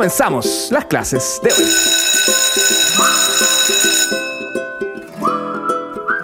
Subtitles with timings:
[0.00, 1.70] comenzamos las clases de hoy.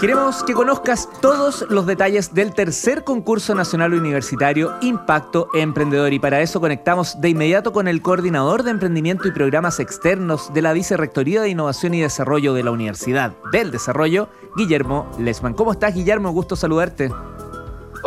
[0.00, 6.40] Queremos que conozcas todos los detalles del tercer concurso nacional universitario Impacto Emprendedor y para
[6.40, 11.42] eso conectamos de inmediato con el coordinador de emprendimiento y programas externos de la Vicerrectoría
[11.42, 15.52] de Innovación y Desarrollo de la Universidad del Desarrollo, Guillermo Lesman.
[15.52, 16.30] ¿Cómo estás, Guillermo?
[16.30, 17.10] Gusto saludarte.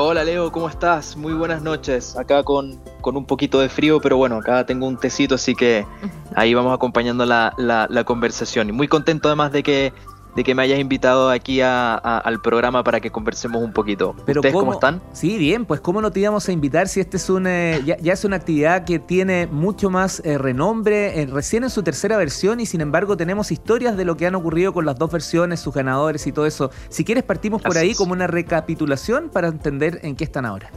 [0.01, 1.17] Hola Leo, ¿cómo estás?
[1.17, 2.15] Muy buenas noches.
[2.15, 5.85] Acá con, con, un poquito de frío, pero bueno, acá tengo un tecito, así que
[6.35, 8.69] ahí vamos acompañando la, la, la conversación.
[8.69, 9.93] Y muy contento además de que
[10.39, 14.15] de que me hayas invitado aquí al programa para que conversemos un poquito.
[14.25, 15.01] Pero ¿Ustedes cómo, están?
[15.11, 18.13] Sí, bien, pues cómo no te íbamos a invitar si este es un, eh, ya,
[18.13, 22.61] es una actividad que tiene mucho más eh, renombre, eh, recién en su tercera versión
[22.61, 25.73] y sin embargo tenemos historias de lo que han ocurrido con las dos versiones, sus
[25.73, 26.71] ganadores y todo eso.
[26.87, 30.71] Si quieres partimos por ahí como una recapitulación para entender en qué están ahora.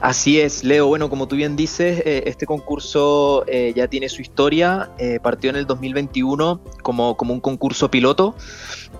[0.00, 0.86] Así es, Leo.
[0.86, 4.90] Bueno, como tú bien dices, eh, este concurso eh, ya tiene su historia.
[4.98, 8.34] Eh, partió en el 2021 como, como un concurso piloto.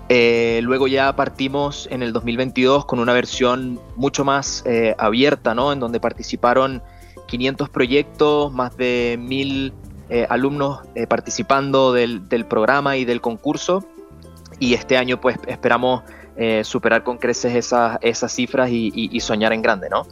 [0.09, 4.65] luego ya partimos en el 2022 con una versión mucho más
[4.99, 5.73] abierta, ¿no?
[5.73, 6.83] En donde participaron
[7.27, 9.73] 500 proyectos, más de 1000
[10.29, 13.85] alumnos participando del, programa y del concurso.
[14.59, 16.03] Y este año, pues, esperamos
[16.63, 20.07] superar con creces esas, esas cifras y, y soñar en grande, ¿no?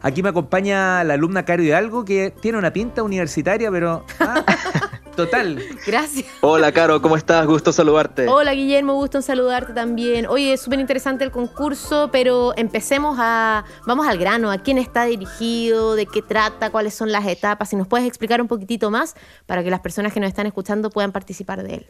[0.00, 4.44] Aquí me acompaña la alumna Caro Hidalgo, que tiene una pinta universitaria, pero ah,
[5.16, 5.60] total.
[5.84, 6.26] Gracias.
[6.40, 7.44] Hola, Caro, ¿cómo estás?
[7.46, 8.28] Gusto saludarte.
[8.28, 10.26] Hola, Guillermo, gusto en saludarte también.
[10.26, 13.64] Oye, es súper interesante el concurso, pero empecemos a.
[13.86, 14.52] Vamos al grano.
[14.52, 15.96] ¿A quién está dirigido?
[15.96, 16.70] ¿De qué trata?
[16.70, 17.68] ¿Cuáles son las etapas?
[17.68, 20.90] Si nos puedes explicar un poquitito más para que las personas que nos están escuchando
[20.90, 21.86] puedan participar de él.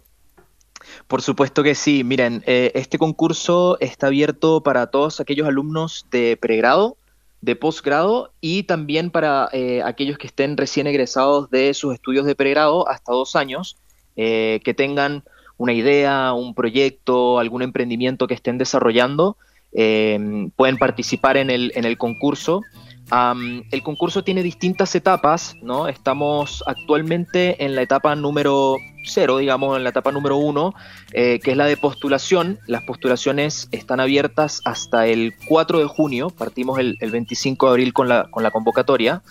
[1.06, 2.04] Por supuesto que sí.
[2.04, 6.96] Miren, eh, este concurso está abierto para todos aquellos alumnos de pregrado
[7.40, 12.34] de posgrado y también para eh, aquellos que estén recién egresados de sus estudios de
[12.34, 13.76] pregrado hasta dos años,
[14.16, 15.22] eh, que tengan
[15.56, 19.36] una idea, un proyecto, algún emprendimiento que estén desarrollando,
[19.70, 22.62] pueden participar en el concurso
[23.10, 25.88] el concurso tiene distintas etapas, ¿no?
[25.88, 30.74] Estamos actualmente en la etapa número cero, digamos, en la etapa número uno,
[31.12, 32.58] eh, que es la de postulación.
[32.66, 38.08] Las postulaciones están abiertas hasta el 4 de junio, partimos el, 25 de abril con
[38.08, 39.22] la, con la convocatoria.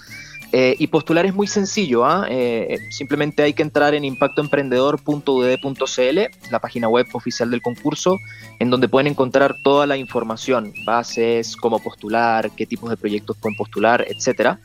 [0.53, 2.25] Eh, y postular es muy sencillo, ¿ah?
[2.29, 8.17] eh, simplemente hay que entrar en impactoemprendedor.ud.cl, la página web oficial del concurso,
[8.59, 13.57] en donde pueden encontrar toda la información, bases, cómo postular, qué tipos de proyectos pueden
[13.57, 14.57] postular, etc.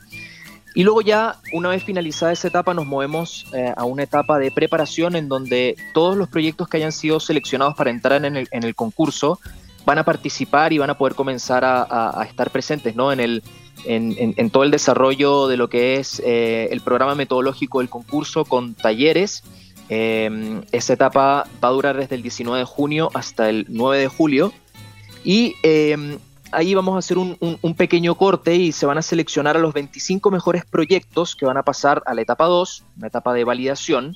[0.75, 4.51] Y luego ya, una vez finalizada esa etapa, nos movemos eh, a una etapa de
[4.51, 9.39] preparación en donde todos los proyectos que hayan sido seleccionados para entrar en el, concurso
[9.85, 13.11] van a participar y van a poder comenzar a, estar presentes ¿no?
[13.11, 13.43] en el
[13.85, 18.73] en, todo el desarrollo de lo que es eh, el programa metodológico del concurso con
[18.73, 19.43] talleres.
[19.89, 24.07] Eh, esa etapa va a durar desde el 19 de junio hasta el 9 de
[24.07, 24.53] julio.
[25.23, 26.17] Y eh,
[26.53, 29.73] ahí vamos a hacer un, un, pequeño corte y se van a seleccionar a los
[29.73, 34.15] 25 mejores proyectos que van a pasar a la etapa 2, una etapa de validación.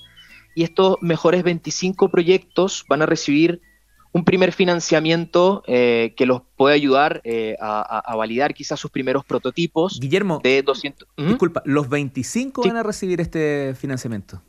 [0.56, 3.62] Y estos mejores 25 proyectos van a recibir
[4.12, 10.00] un primer financiamiento eh, que los puede ayudar eh, a, validar quizás sus primeros prototipos.
[10.00, 11.08] Guillermo, de 200.
[11.18, 11.28] ¿Mm?
[11.28, 14.42] Disculpa, ¿los 25 van a recibir este financiamiento?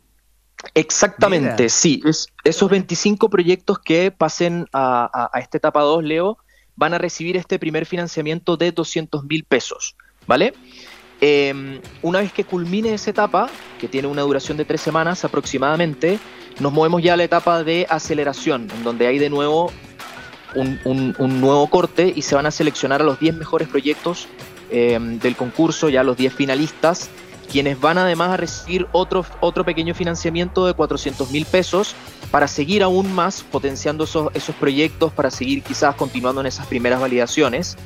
[0.75, 2.03] Exactamente, sí.
[2.44, 6.38] esos 25 proyectos que pasen a, esta etapa 2, Leo,
[6.78, 9.97] van a recibir este primer financiamiento de 200 mil pesos,
[10.28, 10.55] ¿vale?
[11.21, 13.50] Em, una vez que culmine esa etapa,
[13.81, 16.21] que tiene una duración de tres semanas aproximadamente,
[16.61, 19.72] nos movemos ya a la etapa de aceleración, en donde hay de nuevo
[20.55, 24.28] un, nuevo corte y se van a seleccionar a los 10 mejores proyectos
[24.71, 27.10] em, del concurso, ya los 10 finalistas,
[27.50, 31.94] quienes van además a recibir otro, otro pequeño financiamiento de 400 mil pesos
[32.31, 37.00] para seguir aún más potenciando esos, esos proyectos, para seguir quizás continuando en esas primeras
[37.00, 37.76] validaciones.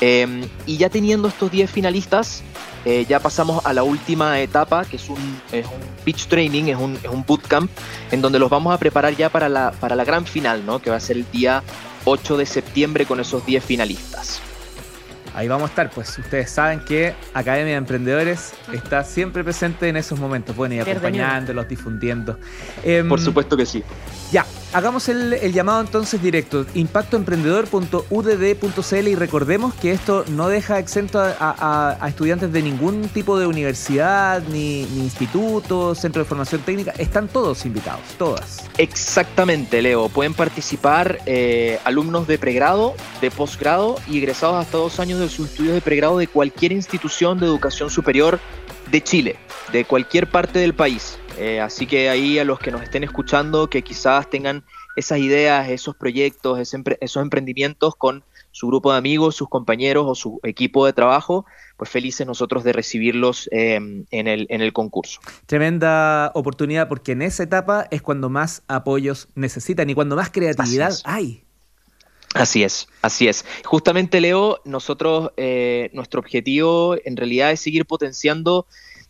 [0.00, 2.42] Em, y ya teniendo estos 10 finalistas,
[2.84, 6.76] eh, ya pasamos a la última etapa, que es un, es un pitch training, es
[6.76, 7.70] un, es un, bootcamp,
[8.10, 10.80] en donde los vamos a preparar ya para la, para la gran final, ¿no?
[10.80, 11.62] que va a ser el día
[12.04, 14.40] 8 de septiembre con esos 10 finalistas.
[15.36, 19.98] Ahí vamos a estar, pues ustedes saben que Academia de Emprendedores está siempre presente en
[19.98, 22.38] esos momentos, bueno, y acompañándolos, difundiendo.
[22.82, 23.84] Em, Por supuesto que sí.
[24.32, 24.46] Ya,
[24.76, 32.52] hagamos el, llamado entonces directo, impactoemprendedor.udd.cl y recordemos que esto no deja exento a, estudiantes
[32.52, 38.68] de ningún tipo de universidad, ni, instituto, centro de formación técnica, están todos invitados, todas.
[38.76, 45.20] Exactamente, Leo, pueden participar eh, alumnos de pregrado, de posgrado y egresados hasta dos años
[45.20, 48.40] de sus estudios de pregrado de cualquier institución de educación superior
[48.90, 49.36] de Chile.
[49.72, 51.18] de cualquier parte del país.
[51.38, 54.64] Eh, así que ahí a los que nos estén escuchando, que quizás tengan
[54.96, 60.40] esas ideas, esos proyectos, esos emprendimientos con su grupo de amigos, sus compañeros o su
[60.42, 61.44] equipo de trabajo,
[61.76, 65.20] pues felices nosotros de recibirlos em, en, el, en el concurso.
[65.44, 70.94] Tremenda oportunidad porque en esa etapa es cuando más apoyos necesitan y cuando más creatividad
[71.04, 71.42] hay.
[72.32, 73.44] Así es, así es.
[73.64, 78.66] Justamente, Leo, nosotros, eh, nuestro objetivo en realidad es seguir potenciando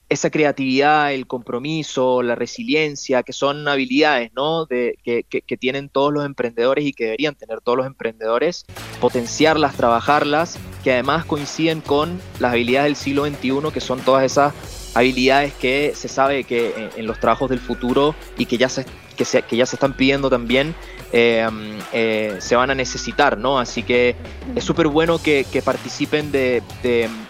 [0.08, 4.64] esa creatividad, el compromiso, la resiliencia, que son habilidades ¿no?
[4.66, 8.66] de, que, que, tienen todos los emprendedores y que deberían tener todos los emprendedores,
[9.00, 14.54] potenciarlas, trabajarlas, que además coinciden con las habilidades del siglo XXI, que son todas esas
[14.96, 19.56] habilidades que se sabe que en, los trabajos del futuro y que ya se, que
[19.56, 20.74] ya se están pidiendo también
[21.12, 21.46] eh,
[21.92, 23.58] eh, se van a necesitar, ¿no?
[23.58, 24.16] Así que
[24.54, 26.62] es súper bueno que, participen de,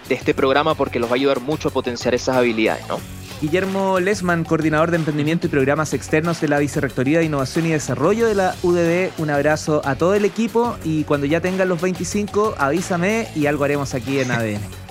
[0.08, 2.98] este programa porque los va a ayudar mucho a potenciar esas habilidades, ¿no?
[3.40, 8.26] Guillermo Lesman, coordinador de emprendimiento y programas externos de la Vicerrectoría de Innovación y Desarrollo
[8.26, 9.10] de la UDD.
[9.18, 13.64] Un abrazo a todo el equipo y cuando ya tengan los 25, avísame y algo
[13.64, 14.85] haremos aquí en ADN.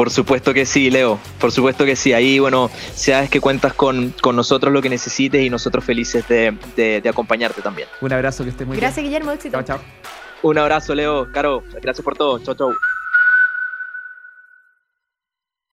[0.00, 1.18] Por supuesto que sí, Leo.
[1.38, 2.14] Por supuesto que sí.
[2.14, 7.60] Ahí, bueno, sabes que cuentas con, nosotros lo que necesites y nosotros felices de, acompañarte
[7.60, 7.86] también.
[8.00, 8.80] Un abrazo, que estés muy bien.
[8.80, 9.30] Gracias, Guillermo.
[9.30, 9.62] Éxito.
[9.62, 9.86] Chao, chao.
[10.40, 11.30] Un abrazo, Leo.
[11.30, 12.38] Caro, gracias por todo.
[12.38, 12.72] Chao, chao.